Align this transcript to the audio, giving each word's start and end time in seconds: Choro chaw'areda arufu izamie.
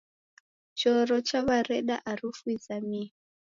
Choro 0.79 1.17
chaw'areda 1.27 1.95
arufu 2.11 2.45
izamie. 2.55 3.05